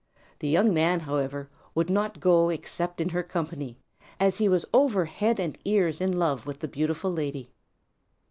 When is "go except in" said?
2.19-3.09